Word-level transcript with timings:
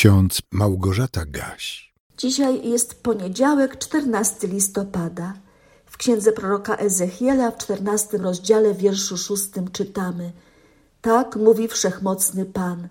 ksiądz 0.00 0.42
Małgorzata 0.50 1.24
Gaś. 1.26 1.92
Dzisiaj 2.18 2.68
jest 2.68 3.02
poniedziałek, 3.02 3.78
14 3.78 4.46
listopada. 4.48 5.34
W 5.86 5.96
księdze 5.96 6.32
proroka 6.32 6.76
Ezechiela 6.76 7.50
w 7.50 7.58
14 7.58 8.18
rozdziale 8.18 8.74
wierszu 8.74 9.16
6 9.16 9.42
czytamy: 9.72 10.32
Tak 11.02 11.36
mówi 11.36 11.68
wszechmocny 11.68 12.44
Pan: 12.44 12.88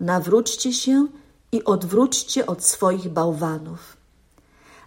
Nawróćcie 0.00 0.72
się 0.72 1.06
i 1.52 1.64
odwróćcie 1.64 2.46
od 2.46 2.64
swoich 2.64 3.08
bałwanów. 3.08 3.96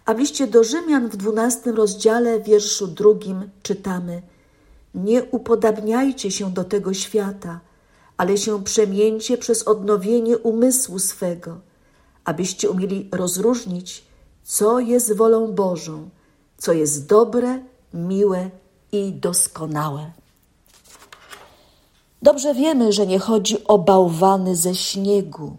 A 0.04 0.14
w 0.14 0.18
liście 0.18 0.46
do 0.46 0.64
Rzymian 0.64 1.08
w 1.08 1.16
12 1.16 1.72
rozdziale 1.72 2.40
wierszu 2.40 2.86
drugim 2.86 3.50
czytamy: 3.62 4.22
Nie 4.94 5.24
upodabniajcie 5.24 6.30
się 6.30 6.50
do 6.50 6.64
tego 6.64 6.94
świata 6.94 7.60
ale 8.20 8.38
się 8.38 8.64
przemieńcie 8.64 9.38
przez 9.38 9.68
odnowienie 9.68 10.38
umysłu 10.38 10.98
swego, 10.98 11.60
abyście 12.24 12.70
umieli 12.70 13.08
rozróżnić, 13.12 14.04
co 14.44 14.80
jest 14.80 15.16
wolą 15.16 15.52
Bożą, 15.52 16.10
co 16.58 16.72
jest 16.72 17.06
dobre, 17.06 17.58
miłe 17.94 18.50
i 18.92 19.12
doskonałe. 19.12 20.12
Dobrze 22.22 22.54
wiemy, 22.54 22.92
że 22.92 23.06
nie 23.06 23.18
chodzi 23.18 23.64
o 23.64 23.78
bałwany 23.78 24.56
ze 24.56 24.74
śniegu. 24.74 25.56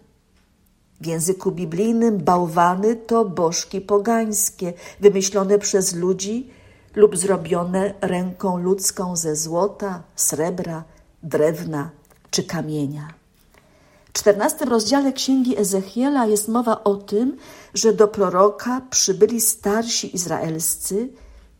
W 1.00 1.06
języku 1.06 1.52
biblijnym 1.52 2.18
bałwany 2.18 2.96
to 2.96 3.24
bożki 3.24 3.80
pogańskie, 3.80 4.72
wymyślone 5.00 5.58
przez 5.58 5.94
ludzi 5.94 6.50
lub 6.94 7.16
zrobione 7.16 7.94
ręką 8.00 8.58
ludzką 8.58 9.16
ze 9.16 9.36
złota, 9.36 10.02
srebra, 10.16 10.84
drewna 11.22 11.90
czy 12.32 12.42
kamienia. 12.42 13.14
W 14.08 14.12
czternastym 14.12 14.68
rozdziale 14.68 15.12
Księgi 15.12 15.58
Ezechiela 15.58 16.26
jest 16.26 16.48
mowa 16.48 16.84
o 16.84 16.94
tym, 16.94 17.36
że 17.74 17.92
do 17.92 18.08
proroka 18.08 18.80
przybyli 18.90 19.40
starsi 19.40 20.16
izraelscy 20.16 21.12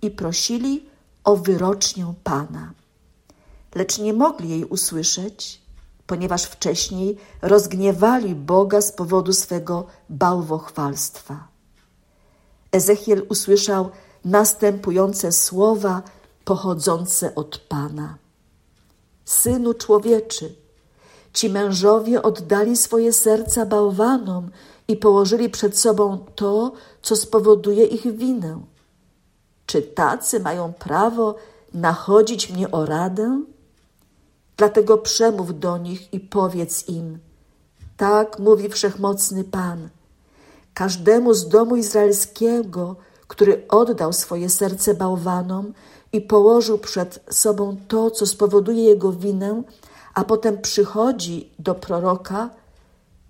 i 0.03 0.11
prosili 0.11 0.87
o 1.25 1.37
wyrocznię 1.37 2.15
Pana. 2.25 2.73
Lecz 3.75 3.99
nie 3.99 4.13
mogli 4.13 4.49
jej 4.49 4.65
usłyszeć, 4.65 5.63
ponieważ 6.07 6.45
wcześniej 6.45 7.19
rozgniewali 7.43 8.35
Boga 8.35 8.81
z 8.81 8.93
powodu 8.93 9.33
swego 9.33 9.87
bałwochwalstwa. 10.09 11.49
Ezechiel 12.73 13.27
usłyszał 13.29 13.91
następujące 14.25 15.33
słowa 15.33 16.03
pochodzące 16.45 17.35
od 17.35 17.59
Pana. 17.59 18.17
Synu 19.25 19.75
człowieczy, 19.75 20.62
Ci 21.33 21.51
mężowie 21.51 22.23
oddali 22.23 22.77
swoje 22.77 23.13
serca 23.13 23.67
bałwanom 23.67 24.51
i 24.89 24.97
położyli 24.97 25.49
przed 25.51 25.79
sobą 25.79 26.19
to, 26.35 26.73
co 27.03 27.17
spowoduje 27.17 27.85
ich 27.85 28.17
winę. 28.17 28.61
Czy 29.67 29.83
tacy 29.83 30.41
mają 30.41 30.73
prawo 30.73 31.35
nachodzić 31.75 32.51
mnie 32.51 32.71
o 32.71 32.87
radę? 32.87 33.43
Dlatego 34.57 34.99
przemów 34.99 35.61
do 35.61 35.79
nich 35.79 36.15
i 36.15 36.21
powiedz 36.21 36.89
im: 36.89 37.19
Tak 37.97 38.39
mówi 38.39 38.69
wszechmocny 38.69 39.45
Pan. 39.45 39.89
Każdemu 40.75 41.35
z 41.35 41.49
domu 41.49 41.77
izraelskiego, 41.77 42.97
który 43.29 43.63
oddał 43.69 44.13
swoje 44.13 44.51
serce 44.51 44.95
bałwanom 44.95 45.73
i 46.13 46.21
położył 46.21 46.79
przed 46.79 47.25
sobą 47.31 47.77
to, 47.89 48.11
co 48.11 48.27
spowoduje 48.27 48.85
jego 48.85 49.13
winę, 49.13 49.63
a 50.15 50.25
potem 50.25 50.61
przychodzi 50.61 51.53
do 51.59 51.75
proroka, 51.75 52.51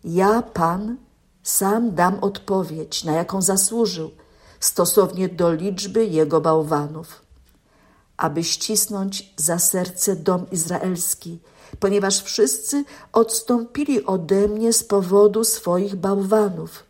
ja, 0.04 0.42
Pan, 0.42 0.96
sam 1.42 1.94
dam 1.94 2.18
odpowiedź, 2.20 3.04
na 3.04 3.12
jaką 3.12 3.42
zasłużył, 3.42 4.10
stosownie 4.60 5.28
do 5.28 5.52
liczby 5.52 6.06
jego 6.06 6.40
bałwanów, 6.40 7.22
aby 8.16 8.44
ścisnąć 8.44 9.34
za 9.36 9.58
serce 9.58 10.16
dom 10.16 10.50
izraelski, 10.50 11.38
ponieważ 11.80 12.22
wszyscy 12.22 12.84
odstąpili 13.12 14.06
ode 14.06 14.48
mnie 14.48 14.72
z 14.72 14.84
powodu 14.84 15.44
swoich 15.44 15.96
bałwanów. 15.96 16.84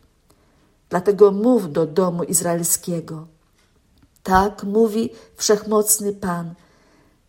Dlatego 0.89 1.31
mów 1.31 1.71
do 1.71 1.85
domu 1.85 2.23
izraelskiego. 2.23 3.27
Tak 4.23 4.63
mówi 4.63 5.09
wszechmocny 5.35 6.13
Pan. 6.13 6.53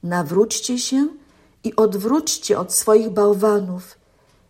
Nawróćcie 0.02 0.78
się 0.78 1.08
i 1.64 1.76
odwróćcie 1.76 2.58
od 2.58 2.72
swoich 2.72 3.10
bałwanów 3.10 3.98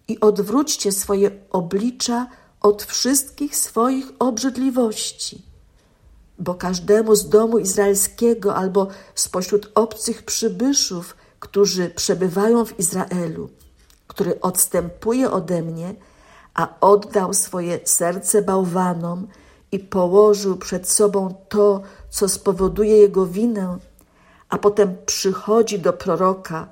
i 0.09 0.21
odwróćcie 0.21 0.93
swoje 0.93 1.31
oblicza 1.51 2.27
od 2.61 2.83
wszystkich 2.83 3.57
swoich 3.57 4.07
obrzydliwości. 4.19 5.43
Bo 6.39 6.55
każdemu 6.55 7.15
z 7.15 7.29
domu 7.29 7.59
izraelskiego 7.59 8.55
albo 8.55 8.89
spośród 9.15 9.73
obcych 9.75 10.23
przybyszów, 10.23 11.17
którzy 11.41 11.91
przebywają 11.91 12.65
w 12.65 12.79
Izraelu, 12.79 13.49
który 14.07 14.41
odstępuje 14.41 15.31
ode 15.31 15.63
mnie, 15.63 15.95
a 16.55 16.69
oddał 16.81 17.35
swoje 17.35 17.81
serce 17.85 18.43
bałwanom 18.43 19.27
i 19.73 19.79
położył 19.79 20.57
przed 20.57 20.89
sobą 20.89 21.35
to, 21.49 21.83
co 22.11 22.29
spowoduje 22.29 22.97
jego 22.97 23.27
winę, 23.27 23.79
a 24.49 24.59
potem 24.59 24.97
przychodzi 25.07 25.79
do 25.79 25.93
proroka, 25.93 26.69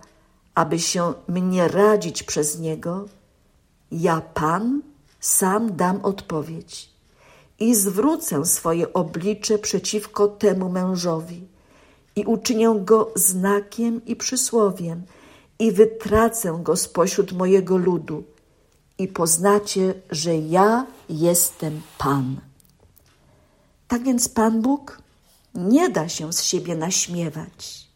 aby 0.54 0.78
się 0.78 1.14
mnie 1.28 1.68
radzić 1.68 2.22
przez 2.22 2.58
niego, 2.58 3.08
ja 3.92 4.20
Pan 4.20 4.82
sam 5.20 5.76
dam 5.76 6.04
odpowiedź 6.04 6.90
i 7.58 7.74
zwrócę 7.74 8.44
swoje 8.44 8.92
oblicze 8.92 9.58
przeciwko 9.58 10.28
temu 10.28 10.68
mężowi 10.68 11.46
i 12.16 12.24
uczynię 12.24 12.74
go 12.84 13.10
znakiem 13.14 14.04
i 14.06 14.16
przysłowiem 14.16 15.02
i 15.58 15.72
wytracę 15.72 16.58
go 16.62 16.76
spośród 16.76 17.32
mojego 17.32 17.76
ludu 17.76 18.24
i 18.98 19.08
poznacie, 19.08 19.94
że 20.10 20.36
ja 20.36 20.86
jestem 21.08 21.80
Pan. 21.98 22.40
Tak 23.88 24.02
więc 24.02 24.28
Pan 24.28 24.62
Bóg 24.62 25.02
nie 25.54 25.88
da 25.88 26.08
się 26.08 26.32
z 26.32 26.42
siebie 26.42 26.76
naśmiewać 26.76 27.91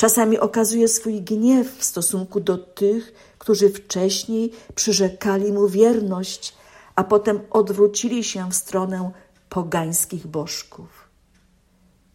Czasami 0.00 0.38
okazuje 0.38 0.88
swój 0.88 1.22
gniew 1.22 1.78
w 1.78 1.84
stosunku 1.84 2.40
do 2.40 2.58
tych, 2.58 3.12
którzy 3.38 3.70
wcześniej 3.70 4.52
przyrzekali 4.74 5.52
mu 5.52 5.68
wierność, 5.68 6.54
a 6.94 7.04
potem 7.04 7.40
odwrócili 7.50 8.24
się 8.24 8.50
w 8.50 8.54
stronę 8.54 9.10
pogańskich 9.48 10.26
bożków. 10.26 11.08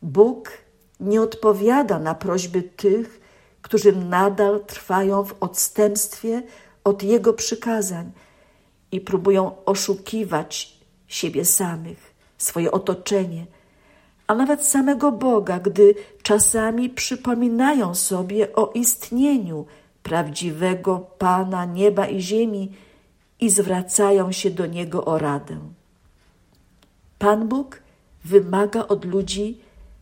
Bóg 0.02 0.52
nie 1.00 1.22
odpowiada 1.22 2.00
na 2.00 2.16
prośby 2.16 2.62
tych, 2.64 3.22
którzy 3.62 3.92
nadal 3.92 4.66
trwają 4.66 5.24
w 5.24 5.36
odstępstwie 5.40 6.44
od 6.84 7.04
Jego 7.04 7.34
przykazań 7.34 8.12
i 8.92 9.02
próbują 9.02 9.66
oszukiwać 9.66 10.80
siebie 11.08 11.46
samych, 11.46 12.14
swoje 12.38 12.72
otoczenie, 12.72 13.46
a 14.28 14.36
nawet 14.36 14.64
samego 14.64 15.12
Boga, 15.12 15.60
gdy 15.60 15.96
czasami 16.24 16.90
przypominają 16.90 17.96
sobie 17.96 18.54
o 18.54 18.72
istnieniu 18.74 19.66
prawdziwego 20.04 21.00
Pana 21.18 21.66
nieba 21.66 22.08
i 22.08 22.22
ziemi 22.22 22.72
i 23.40 23.50
zwracają 23.50 24.32
się 24.32 24.50
do 24.50 24.66
Niego 24.66 25.06
o 25.06 25.18
radę. 25.18 25.58
Pan 27.20 27.48
Bóg 27.48 27.82
wymaga 28.26 28.88
od 28.88 29.06
ludzi 29.06 29.58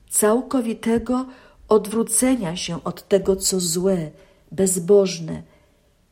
całkowitego 0.10 1.26
odwrócenia 1.70 2.56
się 2.56 2.84
od 2.84 3.08
tego, 3.08 3.36
co 3.36 3.60
złe, 3.60 4.12
bezbożne, 4.52 5.44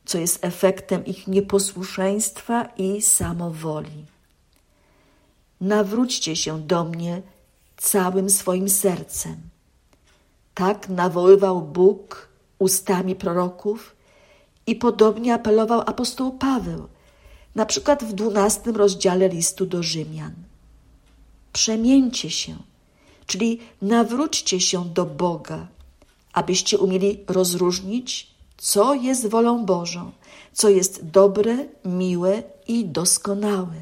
co 0.04 0.18
jest 0.18 0.44
efektem 0.44 1.04
ich 1.04 1.26
nieposłuszeństwa 1.26 2.64
i 2.76 3.02
samowoli. 3.02 4.04
Nawróćcie 5.60 6.36
się 6.36 6.60
do 6.60 6.84
mnie, 6.84 7.22
całym 7.82 8.30
swoim 8.30 8.68
sercem. 8.68 9.36
Tak 10.54 10.88
nawoływał 10.88 11.62
Bóg 11.62 12.28
ustami 12.58 13.14
proroków 13.14 13.96
i 14.66 14.76
podobnie 14.76 15.34
apelował 15.34 15.80
apostoł 15.80 16.32
Paweł, 16.32 16.88
na 17.54 17.66
przykład 17.66 18.04
w 18.04 18.12
dwunastym 18.12 18.76
rozdziale 18.76 19.28
listu 19.28 19.66
do 19.66 19.82
Rzymian. 19.82 20.34
Przemieńcie 21.52 22.30
się, 22.30 22.56
czyli 23.26 23.60
nawróćcie 23.82 24.60
się 24.60 24.84
do 24.84 25.04
Boga, 25.04 25.66
abyście 26.32 26.78
umieli 26.78 27.24
rozróżnić, 27.28 28.34
co 28.56 28.94
jest 28.94 29.26
wolą 29.26 29.66
Bożą, 29.66 30.12
co 30.52 30.68
jest 30.68 31.10
dobre, 31.10 31.56
miłe 31.84 32.42
i 32.68 32.84
doskonałe. 32.84 33.76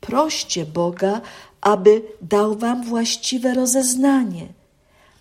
Proście 0.00 0.66
Boga, 0.66 1.20
aby 1.66 2.02
dał 2.22 2.56
wam 2.56 2.84
właściwe 2.84 3.54
rozeznanie, 3.54 4.46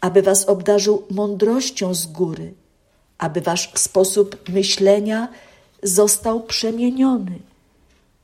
aby 0.02 0.22
was 0.22 0.46
obdarzył 0.46 1.04
mądrością 1.12 1.94
z 1.94 2.06
góry, 2.06 2.54
aby 3.18 3.42
wasz 3.42 3.72
sposób 3.76 4.50
myślenia 4.50 5.28
został 5.84 6.44
przemieniony, 6.44 7.40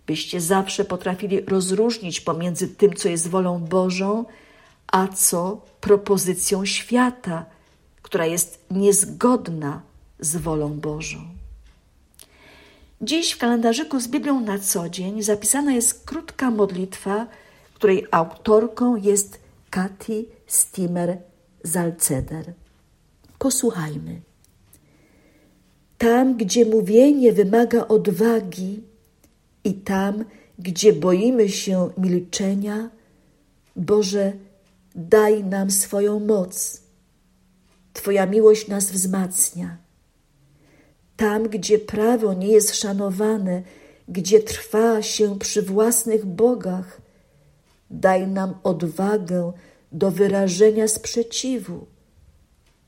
byście 0.08 0.42
zawsze 0.42 0.86
potrafili 0.86 1.42
rozróżnić 1.42 2.22
pomiędzy 2.22 2.68
tym, 2.68 2.94
co 2.94 3.10
jest 3.10 3.28
wolą 3.28 3.60
Bożą, 3.60 4.26
a 4.88 5.08
co 5.08 5.62
propozycją 5.82 6.66
świata, 6.66 7.46
która 8.02 8.26
jest 8.26 8.60
niezgodna 8.72 9.82
z 10.20 10.36
wolą 10.36 10.70
Bożą. 10.70 11.20
Dziś 13.02 13.32
w 13.32 13.38
kalendarzyku 13.38 14.00
z 14.00 14.08
Biblią 14.08 14.40
na 14.40 14.60
co 14.60 14.90
dzień 14.90 15.24
zapisana 15.24 15.74
jest 15.74 16.06
krótka 16.06 16.52
modlitwa, 16.52 17.28
której 17.82 18.06
autorką 18.12 18.96
jest 18.96 19.40
Kati 19.70 20.28
Stimer 20.48 21.18
Zalceder. 21.64 22.54
Posłuchajmy. 23.40 24.22
Tam, 25.98 26.38
gdzie 26.38 26.66
mówienie 26.66 27.34
wymaga 27.34 27.88
odwagi 27.88 28.84
i 29.64 29.74
tam, 29.74 30.26
gdzie 30.60 30.94
boimy 30.94 31.50
się 31.50 31.90
milczenia, 31.98 32.90
Boże, 33.76 34.34
daj 34.96 35.44
nam 35.44 35.72
swoją 35.72 36.20
moc. 36.20 36.82
Twoja 37.94 38.26
miłość 38.26 38.68
nas 38.68 38.92
wzmacnia. 38.92 39.78
Tam, 41.18 41.50
gdzie 41.50 41.80
prawo 41.80 42.34
nie 42.34 42.48
jest 42.48 42.76
szanowane, 42.76 43.62
gdzie 44.08 44.40
trwa 44.40 45.02
się 45.02 45.40
przy 45.40 45.62
własnych 45.62 46.26
bogach, 46.26 47.01
daj 47.92 48.28
nam 48.28 48.54
odwagę 48.64 49.54
do 49.92 50.12
wyrażenia 50.12 50.88
sprzeciwu. 50.88 51.86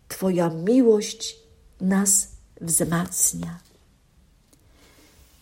Twoja 0.08 0.50
miłość 0.50 1.40
nas 1.82 2.28
wzmacnia. 2.62 3.60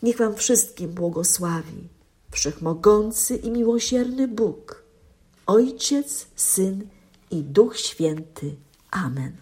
Niech 0.03 0.17
Wam 0.17 0.35
wszystkim 0.35 0.89
błogosławi 0.89 1.89
Wszechmogący 2.31 3.35
i 3.35 3.51
miłosierny 3.51 4.27
Bóg, 4.27 4.83
Ojciec, 5.45 6.27
Syn 6.35 6.87
i 7.31 7.43
Duch 7.43 7.77
Święty. 7.77 8.55
Amen. 8.91 9.41